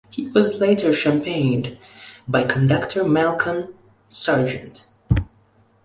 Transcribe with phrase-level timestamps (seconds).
[0.09, 1.77] He was later championed
[2.27, 3.75] by conductor Malcolm
[4.09, 4.87] Sargent.